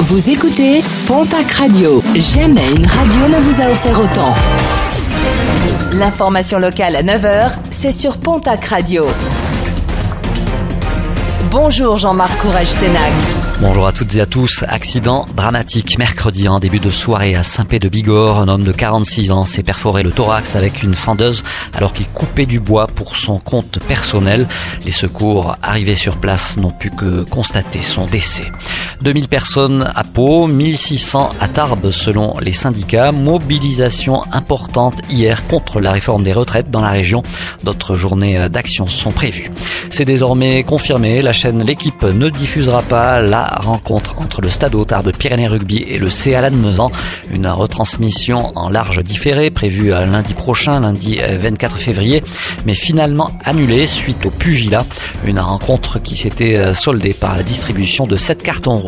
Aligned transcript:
Vous 0.00 0.28
écoutez 0.28 0.82
Pontac 1.06 1.50
Radio. 1.52 2.02
Jamais 2.16 2.68
une 2.76 2.84
radio 2.86 3.28
ne 3.28 3.40
vous 3.40 3.62
a 3.62 3.70
offert 3.70 3.98
autant. 4.00 4.34
L'information 5.92 6.58
locale 6.58 6.96
à 6.96 7.02
9h, 7.02 7.52
c'est 7.70 7.92
sur 7.92 8.18
Pontac 8.18 8.64
Radio. 8.66 9.06
Bonjour 11.50 11.96
Jean-Marc 11.96 12.36
Courage 12.38 12.66
Sénac. 12.66 13.12
Bonjour 13.60 13.86
à 13.86 13.92
toutes 13.92 14.16
et 14.16 14.20
à 14.20 14.26
tous. 14.26 14.64
Accident 14.68 15.26
dramatique 15.36 15.96
mercredi 15.96 16.48
en 16.48 16.58
début 16.58 16.80
de 16.80 16.90
soirée 16.90 17.36
à 17.36 17.44
Saint-Pé-de-Bigorre. 17.44 18.40
Un 18.40 18.48
homme 18.48 18.64
de 18.64 18.72
46 18.72 19.30
ans 19.30 19.44
s'est 19.44 19.62
perforé 19.62 20.02
le 20.02 20.10
thorax 20.10 20.56
avec 20.56 20.82
une 20.82 20.94
fendeuse 20.94 21.44
alors 21.72 21.92
qu'il 21.92 22.08
coupait 22.08 22.46
du 22.46 22.58
bois 22.58 22.88
pour 22.88 23.16
son 23.16 23.38
compte 23.38 23.78
personnel. 23.86 24.48
Les 24.84 24.90
secours 24.90 25.56
arrivés 25.62 25.94
sur 25.94 26.16
place 26.16 26.56
n'ont 26.56 26.72
pu 26.72 26.90
que 26.90 27.22
constater 27.22 27.80
son 27.80 28.06
décès. 28.06 28.50
2000 29.02 29.28
personnes 29.28 29.90
à 29.94 30.04
Pau, 30.04 30.46
1600 30.46 31.30
à 31.40 31.48
Tarbes 31.48 31.90
selon 31.90 32.38
les 32.40 32.52
syndicats. 32.52 33.12
Mobilisation 33.12 34.22
importante 34.32 34.94
hier 35.10 35.46
contre 35.46 35.80
la 35.80 35.92
réforme 35.92 36.22
des 36.22 36.32
retraites 36.32 36.70
dans 36.70 36.80
la 36.80 36.90
région. 36.90 37.22
D'autres 37.62 37.96
journées 37.96 38.48
d'action 38.48 38.86
sont 38.86 39.10
prévues. 39.10 39.50
C'est 39.90 40.04
désormais 40.04 40.62
confirmé. 40.62 41.22
La 41.22 41.32
chaîne 41.32 41.62
L'équipe 41.62 42.02
ne 42.04 42.28
diffusera 42.28 42.82
pas 42.82 43.20
la 43.20 43.46
rencontre 43.46 44.20
entre 44.20 44.40
le 44.40 44.48
Stade 44.48 44.74
Tarbes 44.86 45.12
Pyrénées 45.12 45.46
Rugby 45.46 45.78
et 45.88 45.98
le 45.98 46.10
CA 46.10 46.40
Lannemezan. 46.42 46.90
Une 47.30 47.46
retransmission 47.46 48.52
en 48.54 48.68
large 48.70 49.02
différé 49.02 49.50
prévue 49.50 49.90
lundi 49.90 50.34
prochain, 50.34 50.80
lundi 50.80 51.18
24 51.18 51.76
février, 51.76 52.22
mais 52.66 52.74
finalement 52.74 53.30
annulée 53.44 53.86
suite 53.86 54.26
au 54.26 54.30
pugilat. 54.30 54.86
Une 55.24 55.38
rencontre 55.38 55.98
qui 55.98 56.16
s'était 56.16 56.74
soldée 56.74 57.14
par 57.14 57.36
la 57.36 57.42
distribution 57.42 58.06
de 58.06 58.16
7 58.16 58.42
cartons 58.42 58.83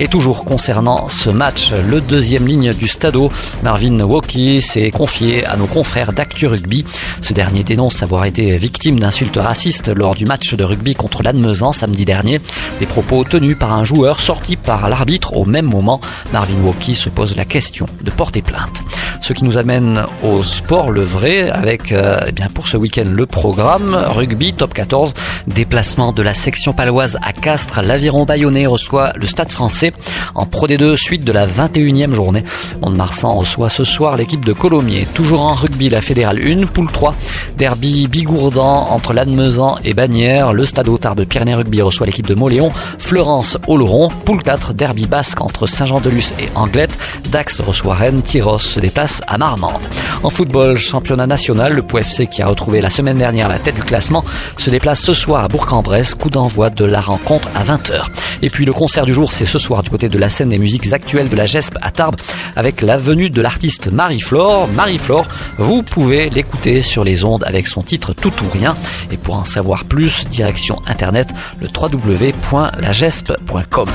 Et 0.00 0.08
toujours 0.08 0.44
concernant 0.44 1.08
ce 1.08 1.30
match, 1.30 1.72
le 1.72 2.00
deuxième 2.00 2.46
ligne 2.46 2.74
du 2.74 2.88
Stadeau, 2.88 3.30
Marvin 3.62 4.00
Woki, 4.00 4.60
s'est 4.60 4.90
confié 4.90 5.44
à 5.44 5.56
nos 5.56 5.66
confrères 5.66 6.12
d'Actu 6.12 6.46
Rugby. 6.46 6.84
Ce 7.20 7.32
dernier 7.32 7.62
dénonce 7.62 8.02
avoir 8.02 8.24
été 8.24 8.56
victime 8.56 8.98
d'insultes 8.98 9.36
racistes 9.36 9.88
lors 9.88 10.14
du 10.14 10.24
match 10.24 10.54
de 10.54 10.64
rugby 10.64 10.94
contre 10.94 11.22
Lannemezan 11.22 11.72
samedi 11.72 12.04
dernier. 12.04 12.40
Des 12.78 12.86
propos 12.86 13.24
tenus 13.24 13.56
par 13.58 13.72
un 13.72 13.84
joueur 13.84 14.20
sorti 14.20 14.56
par 14.56 14.88
l'arbitre 14.88 15.36
au 15.36 15.44
même 15.44 15.66
moment. 15.66 16.00
Marvin 16.32 16.60
Woki 16.62 16.94
se 16.94 17.08
pose 17.08 17.36
la 17.36 17.44
question 17.44 17.86
de 18.02 18.10
porter 18.10 18.42
plainte. 18.42 18.82
Ce 19.22 19.32
qui 19.32 19.44
nous 19.44 19.56
amène 19.56 20.04
au 20.24 20.42
sport, 20.42 20.90
le 20.90 21.02
vrai, 21.02 21.48
avec 21.48 21.92
euh, 21.92 22.24
eh 22.26 22.32
bien 22.32 22.48
pour 22.52 22.66
ce 22.66 22.76
week-end 22.76 23.06
le 23.08 23.24
programme 23.24 23.94
rugby 23.94 24.52
top 24.52 24.74
14, 24.74 25.14
déplacement 25.46 26.10
de 26.10 26.22
la 26.22 26.34
section 26.34 26.72
paloise 26.72 27.16
à 27.22 27.32
Castres. 27.32 27.82
L'aviron 27.82 28.24
bayonnais 28.24 28.66
reçoit 28.66 29.12
le 29.14 29.28
Stade 29.28 29.52
français 29.52 29.92
en 30.34 30.44
Pro 30.44 30.66
D2 30.66 30.96
suite 30.96 31.24
de 31.24 31.30
la 31.30 31.46
21e 31.46 32.12
journée. 32.12 32.42
Mont-de-Marsan 32.82 33.32
reçoit 33.36 33.68
ce 33.68 33.84
soir 33.84 34.16
l'équipe 34.16 34.44
de 34.44 34.52
Colomiers. 34.52 35.06
Toujours 35.14 35.42
en 35.42 35.54
rugby, 35.54 35.88
la 35.88 36.02
fédérale 36.02 36.40
1, 36.44 36.66
poule 36.66 36.90
3, 36.90 37.14
derby 37.62 38.08
bigourdan 38.08 38.88
entre 38.90 39.12
Lannemezan 39.12 39.78
et 39.84 39.94
Bagnères. 39.94 40.52
Le 40.52 40.64
Stade 40.64 40.88
de 41.16 41.24
Pyrénées 41.24 41.54
Rugby 41.54 41.80
reçoit 41.80 42.06
l'équipe 42.06 42.26
de 42.26 42.34
Moléon. 42.34 42.72
Florence 42.98 43.56
Oloron, 43.68 44.08
poule 44.24 44.42
4, 44.42 44.72
derby 44.72 45.06
basque 45.06 45.40
entre 45.40 45.68
Saint-Jean-de-Luz 45.68 46.34
et 46.40 46.48
Anglette. 46.56 46.98
Dax 47.30 47.60
reçoit 47.60 47.94
Rennes, 47.94 48.22
Tyros 48.22 48.58
se 48.58 48.80
déplace 48.80 49.20
à 49.28 49.38
Marmande. 49.38 49.91
En 50.22 50.30
football, 50.30 50.78
championnat 50.78 51.26
national, 51.26 51.74
le 51.74 51.82
POFC 51.82 52.28
qui 52.28 52.42
a 52.42 52.46
retrouvé 52.46 52.80
la 52.80 52.90
semaine 52.90 53.18
dernière 53.18 53.48
la 53.48 53.58
tête 53.58 53.74
du 53.74 53.82
classement 53.82 54.24
se 54.56 54.70
déplace 54.70 55.00
ce 55.00 55.12
soir 55.12 55.42
à 55.44 55.48
Bourg-en-Bresse, 55.48 56.14
coup 56.14 56.30
d'envoi 56.30 56.70
de 56.70 56.84
la 56.84 57.00
rencontre 57.00 57.48
à 57.54 57.64
20h. 57.64 58.04
Et 58.42 58.50
puis 58.50 58.64
le 58.64 58.72
concert 58.72 59.04
du 59.04 59.14
jour, 59.14 59.32
c'est 59.32 59.44
ce 59.44 59.58
soir 59.58 59.82
du 59.82 59.90
côté 59.90 60.08
de 60.08 60.18
la 60.18 60.30
scène 60.30 60.50
des 60.50 60.58
musiques 60.58 60.92
actuelles 60.92 61.28
de 61.28 61.34
la 61.36 61.46
GESP 61.46 61.76
à 61.82 61.90
Tarbes 61.90 62.14
avec 62.56 62.82
la 62.82 62.96
venue 62.96 63.30
de 63.30 63.42
l'artiste 63.42 63.90
Marie-Flore. 63.90 64.68
Marie-Flore, 64.68 65.26
vous 65.58 65.82
pouvez 65.82 66.30
l'écouter 66.30 66.82
sur 66.82 67.02
les 67.04 67.24
ondes 67.24 67.42
avec 67.44 67.66
son 67.66 67.82
titre 67.82 68.12
Tout 68.12 68.32
ou 68.44 68.48
Rien. 68.52 68.76
Et 69.10 69.16
pour 69.16 69.34
en 69.36 69.44
savoir 69.44 69.84
plus, 69.84 70.28
direction 70.28 70.80
internet 70.86 71.30
le 71.60 71.66
www.lagesp.com. 71.68 73.88